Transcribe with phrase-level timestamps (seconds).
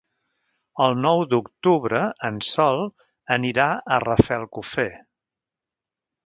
[0.85, 2.81] El nou d'octubre en Sol
[3.37, 4.89] anirà a Rafelcofer.